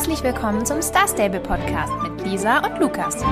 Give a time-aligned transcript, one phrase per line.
[0.00, 3.22] Herzlich willkommen zum Star Stable Podcast mit Lisa und Lukas.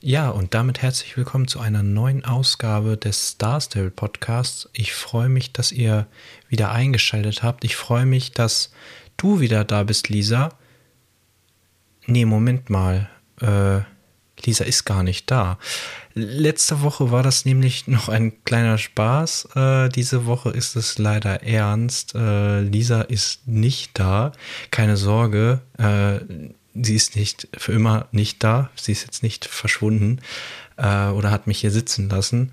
[0.00, 4.70] Ja, und damit herzlich willkommen zu einer neuen Ausgabe des Star Stable Podcasts.
[4.72, 6.06] Ich freue mich, dass ihr
[6.48, 7.62] wieder eingeschaltet habt.
[7.64, 8.72] Ich freue mich, dass
[9.18, 10.48] du wieder da bist, Lisa.
[12.06, 13.10] Nee, Moment mal.
[13.42, 13.80] Äh,
[14.46, 15.58] Lisa ist gar nicht da.
[16.14, 19.48] Letzte Woche war das nämlich noch ein kleiner Spaß.
[19.54, 22.14] Äh, diese Woche ist es leider ernst.
[22.14, 24.32] Äh, Lisa ist nicht da.
[24.70, 26.20] Keine Sorge, äh,
[26.74, 28.70] sie ist nicht für immer nicht da.
[28.76, 30.20] Sie ist jetzt nicht verschwunden
[30.76, 32.52] äh, oder hat mich hier sitzen lassen.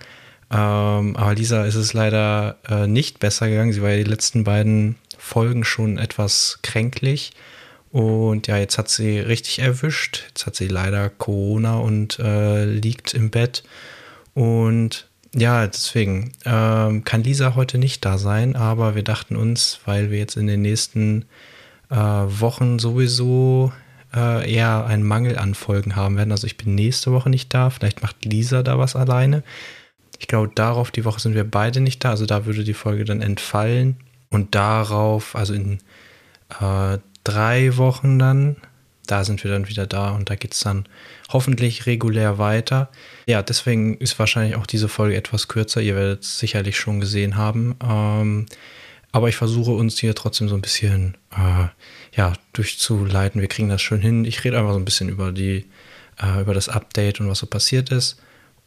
[0.51, 3.73] Ähm, aber Lisa ist es leider äh, nicht besser gegangen.
[3.73, 7.33] Sie war ja die letzten beiden Folgen schon etwas kränklich.
[7.91, 10.25] Und ja, jetzt hat sie richtig erwischt.
[10.29, 13.63] Jetzt hat sie leider Corona und äh, liegt im Bett.
[14.33, 20.11] Und ja, deswegen ähm, kann Lisa heute nicht da sein, aber wir dachten uns, weil
[20.11, 21.25] wir jetzt in den nächsten
[21.89, 23.71] äh, Wochen sowieso
[24.15, 26.31] äh, eher einen Mangel an Folgen haben werden.
[26.31, 29.43] Also ich bin nächste Woche nicht da, vielleicht macht Lisa da was alleine.
[30.17, 33.05] Ich glaube, darauf die Woche sind wir beide nicht da, also da würde die Folge
[33.05, 33.97] dann entfallen.
[34.31, 35.79] Und darauf, also in
[36.59, 36.97] äh,
[37.29, 38.57] drei Wochen dann.
[39.05, 40.85] Da sind wir dann wieder da und da geht es dann
[41.31, 42.89] hoffentlich regulär weiter.
[43.25, 45.81] Ja, deswegen ist wahrscheinlich auch diese Folge etwas kürzer.
[45.81, 47.75] Ihr werdet es sicherlich schon gesehen haben.
[47.83, 48.45] Ähm,
[49.11, 51.69] aber ich versuche uns hier trotzdem so ein bisschen äh,
[52.15, 53.41] ja, durchzuleiten.
[53.41, 54.25] Wir kriegen das schön hin.
[54.25, 55.65] Ich rede einfach so ein bisschen über die,
[56.21, 58.21] äh, über das Update und was so passiert ist.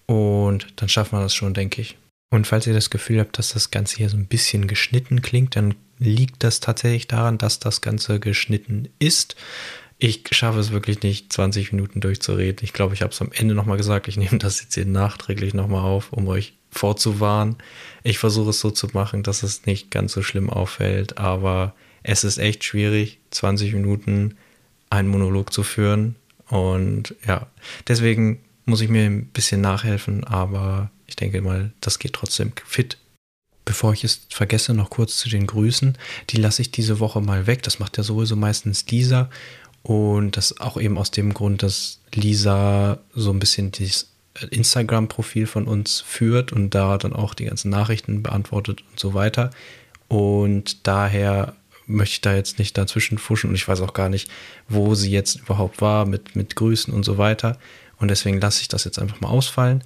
[0.07, 1.97] Und dann schaffen wir das schon, denke ich.
[2.33, 5.55] Und falls ihr das Gefühl habt, dass das Ganze hier so ein bisschen geschnitten klingt,
[5.55, 9.37] dann liegt das tatsächlich daran, dass das Ganze geschnitten ist.
[9.99, 12.65] Ich schaffe es wirklich nicht, 20 Minuten durchzureden.
[12.65, 14.09] Ich glaube, ich habe es am Ende nochmal gesagt.
[14.09, 17.57] Ich nehme das jetzt hier nachträglich nochmal auf, um euch vorzuwarnen.
[18.03, 22.25] Ich versuche es so zu machen, dass es nicht ganz so schlimm auffällt, aber es
[22.25, 24.39] ist echt schwierig, 20 Minuten
[24.89, 26.17] einen Monolog zu führen.
[26.49, 27.47] Und ja,
[27.89, 32.97] deswegen muss ich mir ein bisschen nachhelfen, aber ich denke mal, das geht trotzdem fit.
[33.67, 35.99] Bevor ich es vergesse, noch kurz zu den Grüßen.
[36.31, 37.63] Die lasse ich diese Woche mal weg.
[37.63, 39.29] Das macht ja sowieso meistens Lisa.
[39.83, 44.09] Und das auch eben aus dem Grund, dass Lisa so ein bisschen dieses
[44.51, 49.51] Instagram-Profil von uns führt und da dann auch die ganzen Nachrichten beantwortet und so weiter.
[50.09, 51.55] Und daher
[51.87, 54.31] möchte ich da jetzt nicht dazwischen fuschen und ich weiß auch gar nicht,
[54.67, 57.59] wo sie jetzt überhaupt war mit, mit Grüßen und so weiter.
[57.99, 59.85] Und deswegen lasse ich das jetzt einfach mal ausfallen.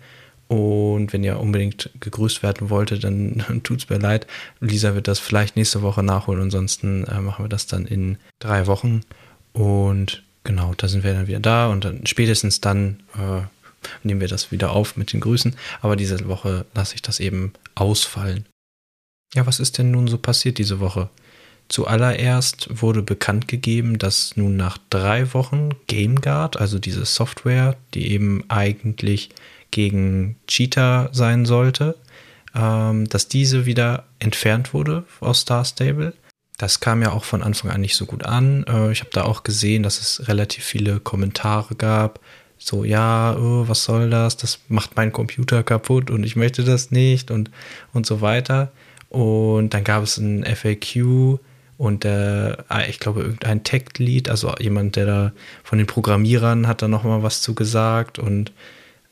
[0.49, 4.27] Und wenn ihr unbedingt gegrüßt werden wolltet, dann tut es mir leid.
[4.61, 6.43] Lisa wird das vielleicht nächste Woche nachholen.
[6.43, 9.03] Ansonsten äh, machen wir das dann in drei Wochen.
[9.53, 11.69] Und genau, da sind wir dann wieder da.
[11.69, 13.43] Und dann spätestens dann äh,
[14.03, 15.57] nehmen wir das wieder auf mit den Grüßen.
[15.81, 18.47] Aber diese Woche lasse ich das eben ausfallen.
[19.35, 21.11] Ja, was ist denn nun so passiert diese Woche?
[21.69, 28.45] Zuallererst wurde bekannt gegeben, dass nun nach drei Wochen GameGuard, also diese Software, die eben
[28.49, 29.31] eigentlich
[29.71, 31.97] gegen Cheetah sein sollte,
[32.55, 36.15] ähm, dass diese wieder entfernt wurde aus Star Stable.
[36.59, 38.65] Das kam ja auch von Anfang an nicht so gut an.
[38.69, 42.21] Äh, ich habe da auch gesehen, dass es relativ viele Kommentare gab.
[42.59, 44.39] So, ja, oh, was soll das?
[44.39, 47.51] Das macht mein Computer kaputt und ich möchte das nicht und,
[47.93, 48.73] und so weiter.
[49.11, 51.39] Und dann gab es ein FAQ
[51.79, 52.57] und äh,
[52.89, 55.33] ich glaube, irgendein Tech-Lead, also jemand, der da
[55.63, 58.53] von den Programmierern hat da nochmal was zu gesagt und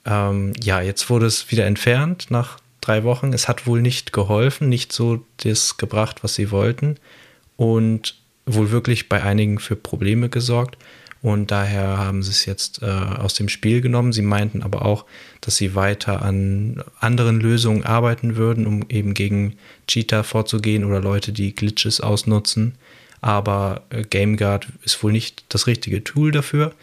[0.04, 3.32] ähm, ja, jetzt wurde es wieder entfernt nach drei Wochen.
[3.32, 6.96] Es hat wohl nicht geholfen, nicht so das gebracht, was sie wollten
[7.56, 8.16] und
[8.46, 10.76] wohl wirklich bei einigen für Probleme gesorgt.
[11.22, 14.12] Und daher haben sie es jetzt äh, aus dem Spiel genommen.
[14.12, 15.06] Sie meinten aber auch,
[15.40, 19.56] dass sie weiter an anderen Lösungen arbeiten würden, um eben gegen
[19.88, 22.74] Cheater vorzugehen oder Leute, die Glitches ausnutzen.
[23.22, 26.74] Aber äh, GameGuard ist wohl nicht das richtige Tool dafür.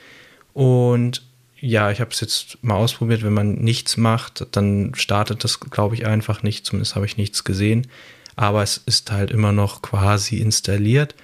[0.54, 1.22] Und
[1.62, 3.24] ja, ich habe es jetzt mal ausprobiert.
[3.24, 6.66] Wenn man nichts macht, dann startet das, glaube ich, einfach nicht.
[6.66, 7.88] Zumindest habe ich nichts gesehen.
[8.36, 11.16] Aber es ist halt immer noch quasi installiert.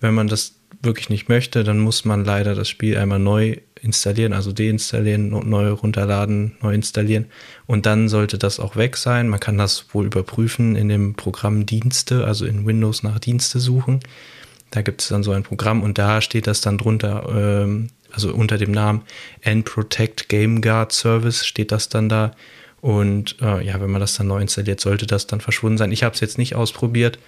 [0.00, 4.32] Wenn man das wirklich nicht möchte, dann muss man leider das Spiel einmal neu installieren,
[4.32, 7.26] also deinstallieren, neu runterladen, neu installieren.
[7.66, 9.28] Und dann sollte das auch weg sein.
[9.28, 14.00] Man kann das wohl überprüfen in dem Programm Dienste, also in Windows nach Dienste suchen.
[14.70, 18.32] Da gibt es dann so ein Programm und da steht das dann drunter, ähm, also
[18.32, 19.02] unter dem Namen
[19.42, 22.32] N-Protect Game Guard Service steht das dann da.
[22.80, 25.92] Und äh, ja, wenn man das dann neu installiert, sollte das dann verschwunden sein.
[25.92, 27.18] Ich habe es jetzt nicht ausprobiert.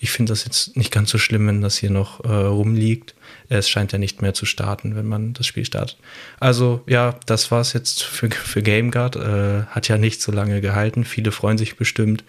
[0.00, 3.14] Ich finde das jetzt nicht ganz so schlimm, wenn das hier noch äh, rumliegt.
[3.48, 5.96] Es scheint ja nicht mehr zu starten, wenn man das Spiel startet.
[6.38, 9.16] Also ja, das war es jetzt für, für GameGuard.
[9.16, 11.04] Äh, hat ja nicht so lange gehalten.
[11.04, 12.22] Viele freuen sich bestimmt.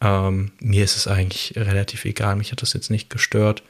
[0.00, 2.36] Ähm, mir ist es eigentlich relativ egal.
[2.36, 3.62] Mich hat das jetzt nicht gestört.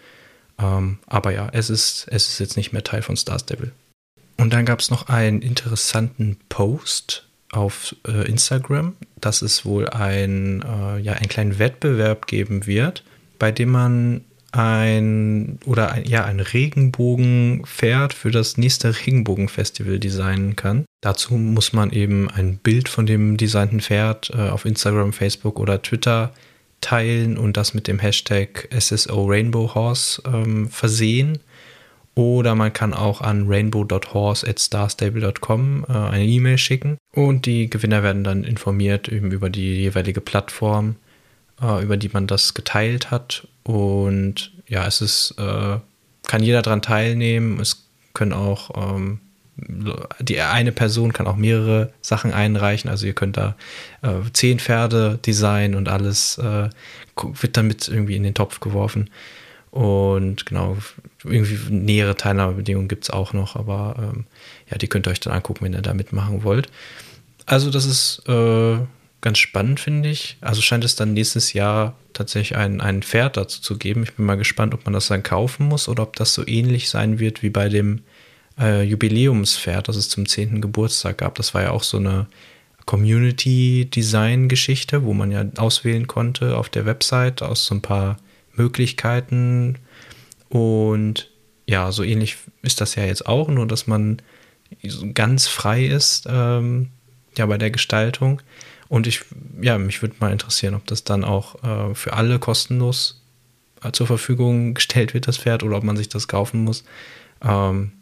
[0.61, 3.73] Ähm, aber ja, es ist, es ist jetzt nicht mehr Teil von Star Stable.
[4.37, 10.63] Und dann gab es noch einen interessanten Post auf äh, Instagram, dass es wohl ein,
[10.63, 13.05] äh, ja, einen kleinen Wettbewerb geben wird,
[13.39, 20.85] bei dem man ein oder ein, ja, ein Regenbogenpferd für das nächste Regenbogenfestival designen kann.
[21.03, 25.83] Dazu muss man eben ein Bild von dem designten Pferd äh, auf Instagram, Facebook oder
[25.83, 26.33] Twitter
[26.81, 31.41] teilen und das mit dem Hashtag SSO Rainbow Horse ähm, versehen.
[32.15, 38.43] Oder man kann auch an rainbow.horse@starstable.com äh, eine E-Mail schicken und die Gewinner werden dann
[38.43, 40.97] informiert eben über die jeweilige Plattform,
[41.63, 43.47] äh, über die man das geteilt hat.
[43.63, 45.79] Und ja, es ist, äh,
[46.27, 47.61] kann jeder daran teilnehmen.
[47.61, 49.21] Es können auch ähm,
[50.21, 52.89] die eine Person kann auch mehrere Sachen einreichen.
[52.89, 53.57] Also ihr könnt da
[54.03, 56.69] äh, zehn Pferde designen und alles äh,
[57.17, 59.11] wird damit irgendwie in den Topf geworfen.
[59.71, 60.79] Und genau,
[61.25, 64.25] irgendwie nähere Teilnahmebedingungen gibt es auch noch, aber ähm,
[64.71, 66.69] ja, die könnt ihr euch dann angucken, wenn ihr da mitmachen wollt.
[67.45, 68.79] Also das ist äh,
[69.21, 70.37] ganz spannend, finde ich.
[70.41, 74.05] Also scheint es dann nächstes Jahr tatsächlich ein, ein Pferd dazu zu geben.
[74.05, 76.89] Ich bin mal gespannt, ob man das dann kaufen muss oder ob das so ähnlich
[76.89, 78.01] sein wird wie bei dem
[78.59, 80.61] äh, Jubiläumspferd, das es zum 10.
[80.61, 81.37] Geburtstag gab.
[81.37, 82.27] Das war ja auch so eine
[82.87, 88.17] Community-Design-Geschichte, wo man ja auswählen konnte auf der Website aus so ein paar
[88.55, 89.77] Möglichkeiten.
[90.49, 91.31] Und
[91.67, 94.23] ja, so ähnlich ist das ja jetzt auch, nur dass man
[95.13, 96.89] ganz frei ist ähm,
[97.37, 98.41] ja, bei der Gestaltung.
[98.89, 99.21] Und ich,
[99.61, 103.23] ja, mich würde mal interessieren, ob das dann auch äh, für alle kostenlos
[103.83, 106.85] äh, zur Verfügung gestellt wird, das Pferd, oder ob man sich das kaufen muss.
[107.43, 107.93] Ähm,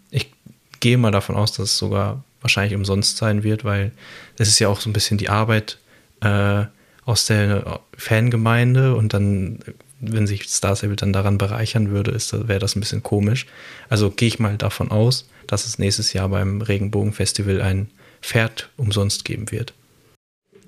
[0.81, 3.93] gehe mal davon aus, dass es sogar wahrscheinlich umsonst sein wird, weil
[4.39, 5.79] es ist ja auch so ein bisschen die Arbeit
[6.21, 6.65] äh,
[7.05, 9.61] aus der Fangemeinde und dann,
[10.01, 12.13] wenn sich Star Stable dann daran bereichern würde,
[12.49, 13.47] wäre das ein bisschen komisch.
[13.89, 17.89] Also gehe ich mal davon aus, dass es nächstes Jahr beim Regenbogenfestival ein
[18.23, 19.73] Pferd umsonst geben wird.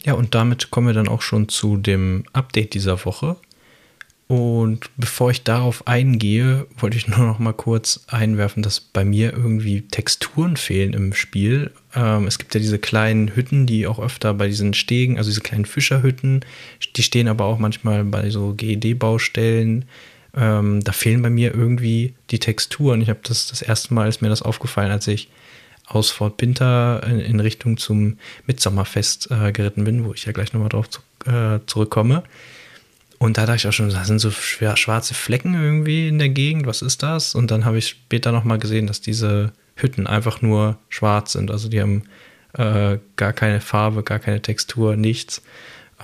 [0.04, 3.36] Ja, und damit kommen wir dann auch schon zu dem Update dieser Woche.
[4.28, 9.32] Und bevor ich darauf eingehe, wollte ich nur noch mal kurz einwerfen, dass bei mir
[9.32, 11.70] irgendwie Texturen fehlen im Spiel.
[11.94, 15.40] Ähm, es gibt ja diese kleinen Hütten, die auch öfter bei diesen Stegen, also diese
[15.40, 16.44] kleinen Fischerhütten,
[16.94, 19.86] die stehen aber auch manchmal bei so GED-Baustellen.
[20.36, 23.00] Ähm, da fehlen bei mir irgendwie die Texturen.
[23.00, 25.30] Ich habe das das erste Mal ist mir das aufgefallen, als ich
[25.86, 30.52] aus Fort Pinter in, in Richtung zum Mitsommerfest äh, geritten bin, wo ich ja gleich
[30.52, 32.24] nochmal drauf zu, äh, zurückkomme.
[33.18, 36.66] Und da dachte ich auch schon, da sind so schwarze Flecken irgendwie in der Gegend,
[36.66, 37.34] was ist das?
[37.34, 41.50] Und dann habe ich später nochmal gesehen, dass diese Hütten einfach nur schwarz sind.
[41.50, 42.04] Also die haben
[42.52, 45.42] äh, gar keine Farbe, gar keine Textur, nichts.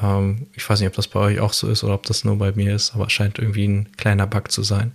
[0.03, 2.37] Ähm, ich weiß nicht, ob das bei euch auch so ist oder ob das nur
[2.37, 4.93] bei mir ist, aber es scheint irgendwie ein kleiner Bug zu sein.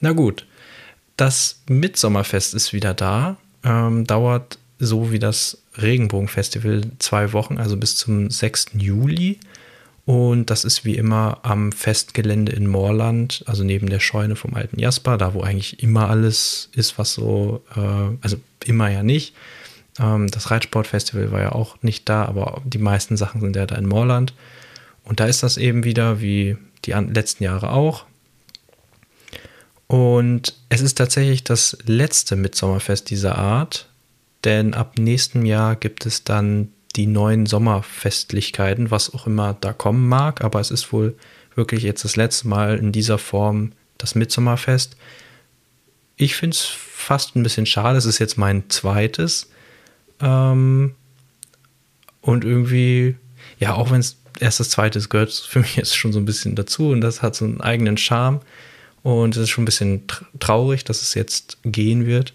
[0.00, 0.46] Na gut,
[1.16, 3.36] das Mitsommerfest ist wieder da.
[3.62, 8.72] Ähm, dauert so wie das Regenbogenfestival zwei Wochen, also bis zum 6.
[8.74, 9.38] Juli.
[10.06, 14.78] Und das ist wie immer am Festgelände in Moorland, also neben der Scheune vom alten
[14.78, 19.34] Jasper, da wo eigentlich immer alles ist, was so, äh, also immer ja nicht.
[19.98, 23.76] Ähm, das Reitsportfestival war ja auch nicht da, aber die meisten Sachen sind ja da
[23.76, 24.34] in Moorland.
[25.04, 28.04] Und da ist das eben wieder wie die letzten Jahre auch.
[29.86, 33.88] Und es ist tatsächlich das letzte Mitsommerfest dieser Art,
[34.44, 40.08] denn ab nächstem Jahr gibt es dann die neuen Sommerfestlichkeiten, was auch immer da kommen
[40.08, 41.16] mag, aber es ist wohl
[41.54, 44.96] wirklich jetzt das letzte Mal in dieser Form das Mitsommerfest.
[46.16, 49.50] Ich finde es fast ein bisschen schade, es ist jetzt mein zweites.
[50.20, 50.94] Ähm,
[52.20, 53.16] und irgendwie,
[53.58, 56.24] ja, auch wenn es erst das zweite ist, gehört für mich jetzt schon so ein
[56.24, 58.40] bisschen dazu und das hat so einen eigenen Charme.
[59.02, 60.04] Und es ist schon ein bisschen
[60.40, 62.32] traurig, dass es jetzt gehen wird.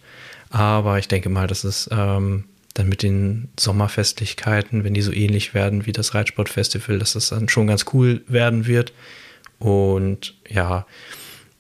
[0.52, 5.54] Aber ich denke mal, dass es ähm, dann mit den Sommerfestlichkeiten, wenn die so ähnlich
[5.54, 8.94] werden wie das Reitsportfestival, dass das dann schon ganz cool werden wird.
[9.60, 10.86] Und ja,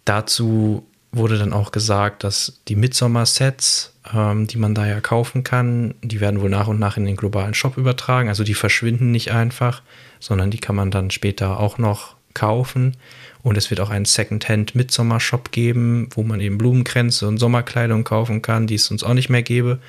[0.06, 5.96] dazu wurde dann auch gesagt, dass die Midsommer-Sets, ähm, die man da ja kaufen kann,
[6.04, 8.30] die werden wohl nach und nach in den globalen Shop übertragen.
[8.30, 9.82] Also die verschwinden nicht einfach,
[10.20, 12.96] sondern die kann man dann später auch noch kaufen.
[13.42, 18.42] Und es wird auch einen Secondhand Midsommer-Shop geben, wo man eben Blumenkränze und Sommerkleidung kaufen
[18.42, 19.80] kann, die es uns auch nicht mehr gäbe.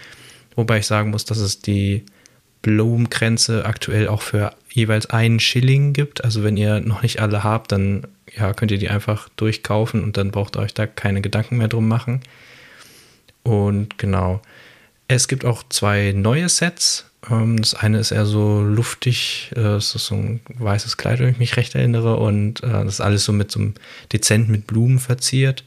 [0.61, 2.05] Wobei ich sagen muss, dass es die
[2.61, 6.23] Blumenkränze aktuell auch für jeweils einen Schilling gibt.
[6.23, 10.19] Also wenn ihr noch nicht alle habt, dann ja, könnt ihr die einfach durchkaufen und
[10.19, 12.21] dann braucht ihr euch da keine Gedanken mehr drum machen.
[13.43, 14.43] Und genau.
[15.09, 17.07] Es gibt auch zwei neue Sets.
[17.31, 21.31] Ähm, das eine ist eher so luftig, äh, das ist so ein weißes Kleid, wenn
[21.31, 22.17] ich mich recht erinnere.
[22.17, 23.75] Und äh, das ist alles so mit so einem
[24.13, 25.65] dezent mit Blumen verziert.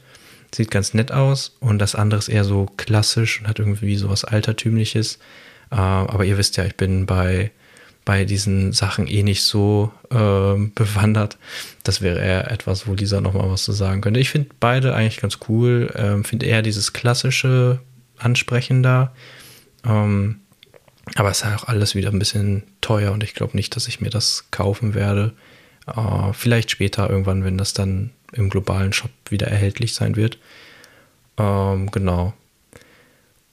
[0.54, 4.08] Sieht ganz nett aus und das andere ist eher so klassisch und hat irgendwie so
[4.08, 5.18] was Altertümliches.
[5.70, 7.50] Äh, aber ihr wisst ja, ich bin bei,
[8.04, 10.14] bei diesen Sachen eh nicht so äh,
[10.74, 11.38] bewandert.
[11.82, 14.20] Das wäre eher etwas, wo Lisa nochmal was zu sagen könnte.
[14.20, 15.92] Ich finde beide eigentlich ganz cool.
[15.96, 17.80] Ähm, finde eher dieses klassische
[18.18, 19.12] ansprechender.
[19.84, 20.40] Ähm,
[21.16, 23.88] aber es ist halt auch alles wieder ein bisschen teuer und ich glaube nicht, dass
[23.88, 25.34] ich mir das kaufen werde.
[25.86, 30.38] Äh, vielleicht später irgendwann, wenn das dann im globalen Shop wieder erhältlich sein wird.
[31.38, 32.32] Ähm, genau.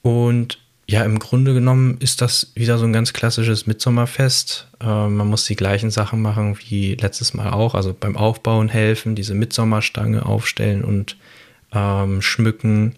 [0.02, 4.68] Und ja, im Grunde genommen ist das wieder so ein ganz klassisches Mitsommerfest.
[4.80, 7.74] Ähm, man muss die gleichen Sachen machen wie letztes Mal auch.
[7.74, 11.16] Also beim Aufbauen helfen, diese Mitsommerstange aufstellen und
[11.72, 12.96] ähm, schmücken.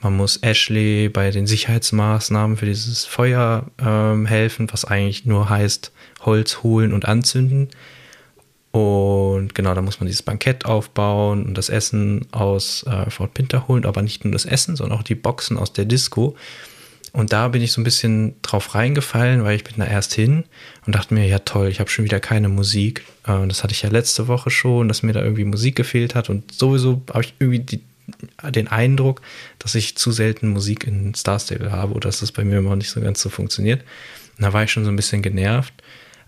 [0.00, 5.92] Man muss Ashley bei den Sicherheitsmaßnahmen für dieses Feuer ähm, helfen, was eigentlich nur heißt
[6.20, 7.70] Holz holen und anzünden.
[8.74, 13.68] Und genau, da muss man dieses Bankett aufbauen und das Essen aus äh, Fort Pinter
[13.68, 16.34] holen, aber nicht nur das Essen, sondern auch die Boxen aus der Disco.
[17.12, 20.42] Und da bin ich so ein bisschen drauf reingefallen, weil ich bin da erst hin
[20.86, 23.04] und dachte mir, ja toll, ich habe schon wieder keine Musik.
[23.28, 26.28] Äh, das hatte ich ja letzte Woche schon, dass mir da irgendwie Musik gefehlt hat.
[26.28, 27.80] Und sowieso habe ich irgendwie die,
[28.50, 29.22] den Eindruck,
[29.60, 32.74] dass ich zu selten Musik in Star Stable habe oder dass das bei mir immer
[32.74, 33.82] nicht so ganz so funktioniert.
[34.36, 35.74] Und da war ich schon so ein bisschen genervt.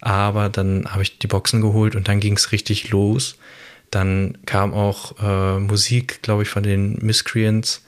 [0.00, 3.36] Aber dann habe ich die Boxen geholt und dann ging es richtig los.
[3.90, 7.82] Dann kam auch äh, Musik, glaube ich, von den Miscreants.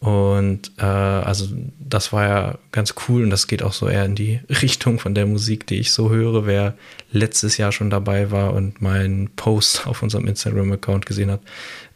[0.00, 4.14] Und äh, also das war ja ganz cool und das geht auch so eher in
[4.14, 6.44] die Richtung von der Musik, die ich so höre.
[6.46, 6.76] Wer
[7.10, 11.40] letztes Jahr schon dabei war und meinen Post auf unserem Instagram-Account gesehen hat,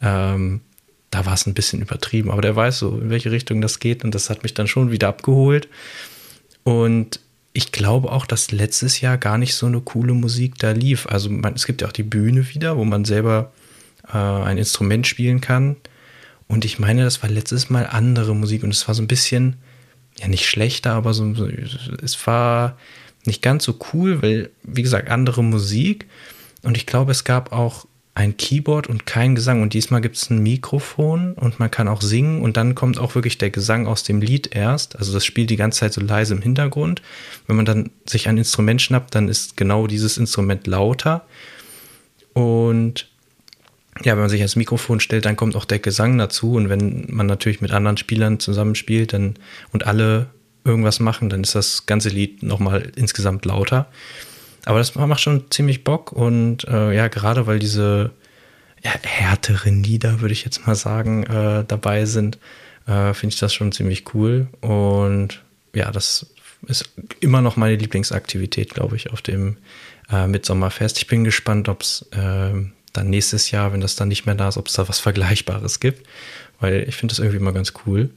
[0.00, 0.62] ähm,
[1.10, 2.30] da war es ein bisschen übertrieben.
[2.30, 4.90] Aber der weiß so, in welche Richtung das geht und das hat mich dann schon
[4.90, 5.68] wieder abgeholt.
[6.64, 7.20] Und
[7.52, 11.06] ich glaube auch, dass letztes Jahr gar nicht so eine coole Musik da lief.
[11.06, 13.52] Also man, es gibt ja auch die Bühne wieder, wo man selber
[14.06, 15.76] äh, ein Instrument spielen kann.
[16.46, 19.56] Und ich meine, das war letztes Mal andere Musik und es war so ein bisschen,
[20.18, 21.34] ja nicht schlechter, aber so,
[22.02, 22.78] es war
[23.24, 26.06] nicht ganz so cool, weil, wie gesagt, andere Musik.
[26.62, 27.86] Und ich glaube, es gab auch
[28.18, 29.62] ein Keyboard und kein Gesang.
[29.62, 33.14] Und diesmal gibt es ein Mikrofon und man kann auch singen und dann kommt auch
[33.14, 34.98] wirklich der Gesang aus dem Lied erst.
[34.98, 37.00] Also das spielt die ganze Zeit so leise im Hintergrund.
[37.46, 41.26] Wenn man dann sich ein Instrument schnappt, dann ist genau dieses Instrument lauter.
[42.32, 43.08] Und
[44.02, 46.54] ja, wenn man sich ans Mikrofon stellt, dann kommt auch der Gesang dazu.
[46.54, 49.34] Und wenn man natürlich mit anderen Spielern zusammenspielt dann,
[49.72, 50.26] und alle
[50.64, 53.86] irgendwas machen, dann ist das ganze Lied nochmal insgesamt lauter.
[54.64, 58.10] Aber das macht schon ziemlich Bock und äh, ja, gerade weil diese
[58.82, 62.38] ja, härteren Lieder, würde ich jetzt mal sagen, äh, dabei sind,
[62.86, 64.48] äh, finde ich das schon ziemlich cool.
[64.60, 65.42] Und
[65.74, 66.26] ja, das
[66.66, 69.56] ist immer noch meine Lieblingsaktivität, glaube ich, auf dem
[70.10, 70.98] äh, Mitsommerfest.
[70.98, 72.52] Ich bin gespannt, ob es äh,
[72.92, 75.80] dann nächstes Jahr, wenn das dann nicht mehr da ist, ob es da was Vergleichbares
[75.80, 76.06] gibt,
[76.60, 78.10] weil ich finde das irgendwie immer ganz cool.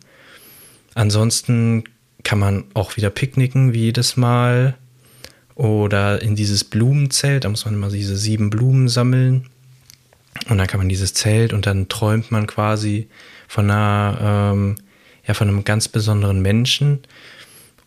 [0.95, 1.83] Ansonsten
[2.24, 4.75] kann man auch wieder picknicken, wie jedes Mal.
[5.55, 9.50] Oder in dieses Blumenzelt, da muss man immer diese sieben Blumen sammeln.
[10.50, 13.08] Und dann kann man dieses Zelt und dann träumt man quasi
[13.48, 14.75] von einer, ähm,
[15.27, 17.00] ja, von einem ganz besonderen Menschen.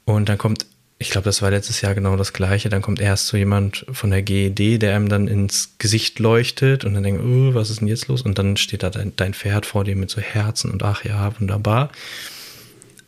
[0.04, 0.66] Und dann kommt,
[0.98, 2.68] ich glaube, das war letztes Jahr genau das Gleiche.
[2.68, 6.94] Dann kommt erst so jemand von der GED, der einem dann ins Gesicht leuchtet und
[6.94, 8.22] dann denkt, oh, was ist denn jetzt los?
[8.22, 11.32] Und dann steht da dein, dein Pferd vor dir mit so Herzen und ach ja,
[11.40, 11.90] wunderbar.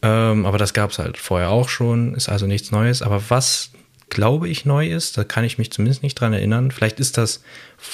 [0.03, 3.03] Ähm, aber das gab es halt vorher auch schon, ist also nichts Neues.
[3.03, 3.71] Aber was
[4.09, 5.19] glaube ich, neu ist.
[5.19, 6.71] Da kann ich mich zumindest nicht dran erinnern.
[6.71, 7.43] Vielleicht ist das,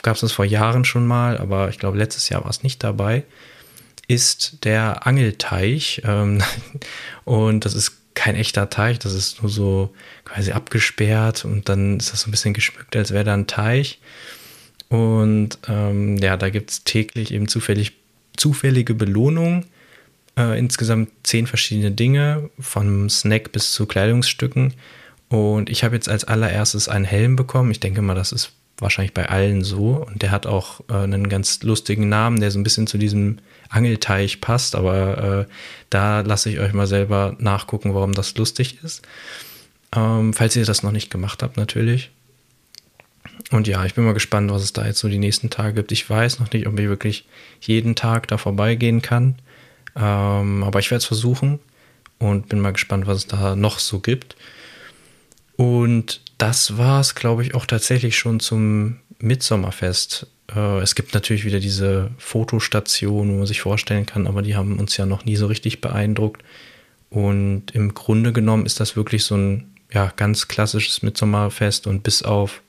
[0.02, 2.82] gab es das vor Jahren schon mal, aber ich glaube, letztes Jahr war es nicht
[2.82, 3.24] dabei.
[4.08, 6.02] Ist der Angelteich.
[6.06, 6.42] Ähm,
[7.24, 12.12] und das ist kein echter Teich, das ist nur so quasi abgesperrt und dann ist
[12.12, 14.00] das so ein bisschen geschmückt, als wäre da ein Teich.
[14.88, 17.92] Und ähm, ja, da gibt es täglich eben zufällig,
[18.36, 19.64] zufällige Belohnungen.
[20.36, 24.74] Äh, insgesamt zehn verschiedene Dinge, vom Snack bis zu Kleidungsstücken.
[25.32, 27.70] Und ich habe jetzt als allererstes einen Helm bekommen.
[27.70, 30.04] Ich denke mal, das ist wahrscheinlich bei allen so.
[30.06, 33.38] Und der hat auch äh, einen ganz lustigen Namen, der so ein bisschen zu diesem
[33.70, 34.74] Angelteich passt.
[34.74, 35.52] Aber äh,
[35.88, 39.00] da lasse ich euch mal selber nachgucken, warum das lustig ist.
[39.96, 42.10] Ähm, falls ihr das noch nicht gemacht habt, natürlich.
[43.50, 45.92] Und ja, ich bin mal gespannt, was es da jetzt so die nächsten Tage gibt.
[45.92, 47.26] Ich weiß noch nicht, ob ich wirklich
[47.62, 49.36] jeden Tag da vorbeigehen kann.
[49.96, 51.58] Ähm, aber ich werde es versuchen
[52.18, 54.36] und bin mal gespannt, was es da noch so gibt.
[55.56, 60.26] Und das war es, glaube ich, auch tatsächlich schon zum Mitsommerfest.
[60.54, 64.78] Äh, es gibt natürlich wieder diese Fotostationen, wo man sich vorstellen kann, aber die haben
[64.78, 66.42] uns ja noch nie so richtig beeindruckt.
[67.10, 72.22] Und im Grunde genommen ist das wirklich so ein ja, ganz klassisches Mitsommerfest und bis
[72.22, 72.62] auf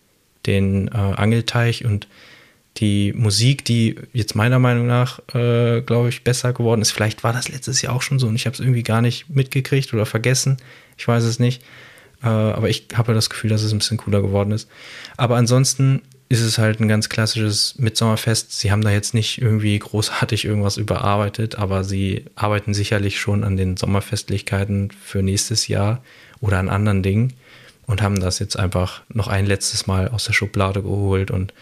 [0.46, 2.08] den äh, Angelteich und
[2.78, 6.92] die Musik, die jetzt meiner Meinung nach, äh, glaube ich, besser geworden ist.
[6.92, 9.30] Vielleicht war das letztes Jahr auch schon so und ich habe es irgendwie gar nicht
[9.30, 10.58] mitgekriegt oder vergessen.
[10.98, 11.64] Ich weiß es nicht.
[12.24, 14.70] Äh, aber ich habe das Gefühl, dass es ein bisschen cooler geworden ist.
[15.18, 18.58] Aber ansonsten ist es halt ein ganz klassisches Mitsommerfest.
[18.60, 23.58] Sie haben da jetzt nicht irgendwie großartig irgendwas überarbeitet, aber sie arbeiten sicherlich schon an
[23.58, 26.02] den Sommerfestlichkeiten für nächstes Jahr
[26.40, 27.34] oder an anderen Dingen
[27.86, 31.54] und haben das jetzt einfach noch ein letztes Mal aus der Schublade geholt und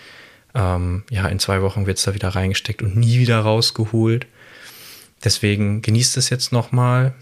[0.53, 4.27] ähm, ja, in zwei Wochen wird es da wieder reingesteckt und nie wieder rausgeholt.
[5.23, 7.13] Deswegen genießt es jetzt nochmal.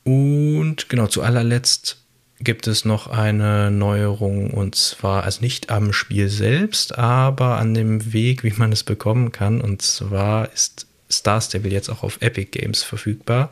[0.03, 1.97] Und genau, zu allerletzt
[2.39, 8.13] gibt es noch eine Neuerung und zwar, also nicht am Spiel selbst, aber an dem
[8.13, 9.61] Weg, wie man es bekommen kann.
[9.61, 13.49] Und zwar ist Star Stable jetzt auch auf Epic Games verfügbar.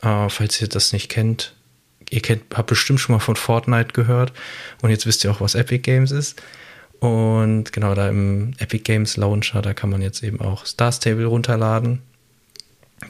[0.00, 1.54] Äh, falls ihr das nicht kennt,
[2.14, 4.32] ihr kennt, habt bestimmt schon mal von Fortnite gehört
[4.80, 6.40] und jetzt wisst ihr auch, was Epic Games ist.
[7.00, 11.26] Und genau da im Epic Games Launcher, da kann man jetzt eben auch Star Stable
[11.26, 12.00] runterladen.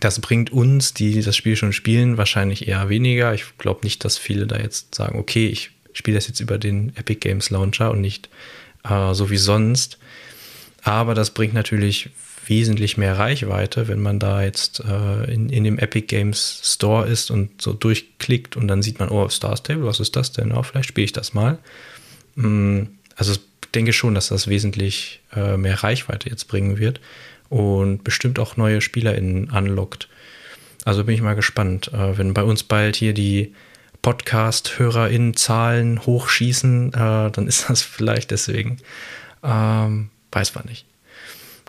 [0.00, 3.34] Das bringt uns, die das Spiel schon spielen, wahrscheinlich eher weniger.
[3.34, 6.96] Ich glaube nicht, dass viele da jetzt sagen, okay, ich spiele das jetzt über den
[6.96, 8.28] Epic Games Launcher und nicht
[8.88, 9.98] äh, so wie sonst.
[10.82, 12.10] Aber das bringt natürlich
[12.48, 17.30] wesentlich mehr Reichweite, wenn man da jetzt äh, in, in dem Epic Games Store ist
[17.30, 20.52] und so durchklickt und dann sieht man, oh, Star Stable, was ist das denn?
[20.52, 21.58] Oh, vielleicht spiele ich das mal.
[22.36, 22.82] Mm,
[23.16, 23.40] also ich
[23.74, 27.00] denke schon, dass das wesentlich äh, mehr Reichweite jetzt bringen wird
[27.48, 30.08] und bestimmt auch neue SpielerInnen anlockt.
[30.84, 33.54] Also bin ich mal gespannt, äh, wenn bei uns bald hier die
[34.02, 38.76] Podcast-HörerInnen-Zahlen hochschießen, äh, dann ist das vielleicht deswegen.
[39.42, 40.84] Ähm, weiß man nicht.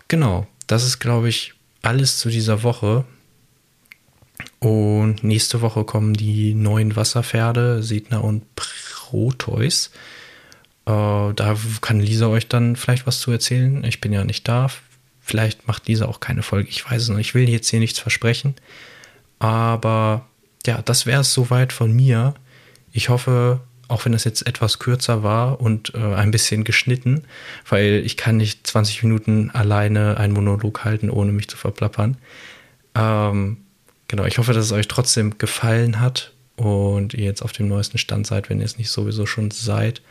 [0.08, 3.06] Genau, das ist, glaube ich, alles zu dieser Woche.
[4.60, 9.92] Und nächste Woche kommen die neuen Wasserpferde, Sedna und Proteus.
[10.86, 13.84] Äh, da kann Lisa euch dann vielleicht was zu erzählen.
[13.84, 14.70] Ich bin ja nicht da.
[15.22, 16.70] Vielleicht macht Lisa auch keine Folge.
[16.70, 17.18] Ich weiß es noch.
[17.18, 18.56] Ich will jetzt hier nichts versprechen.
[19.40, 20.28] Aber
[20.66, 22.34] ja, das wäre es soweit von mir.
[22.92, 27.24] Ich hoffe, auch wenn das jetzt etwas kürzer war und äh, ein bisschen geschnitten,
[27.68, 32.18] weil ich kann nicht 20 Minuten alleine einen Monolog halten, ohne mich zu verplappern.
[32.96, 33.58] Ähm,
[34.08, 37.98] genau, ich hoffe, dass es euch trotzdem gefallen hat und ihr jetzt auf dem neuesten
[37.98, 40.02] Stand seid, wenn ihr es nicht sowieso schon seid.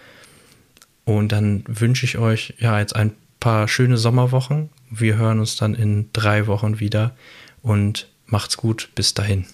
[1.05, 4.71] Und dann wünsche ich euch ja jetzt ein paar schöne Sommerwochen.
[4.91, 7.17] Wir hören uns dann in drei Wochen wieder
[7.63, 8.91] und macht's gut.
[8.95, 9.47] Bis dahin.